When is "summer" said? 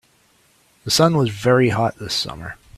2.15-2.55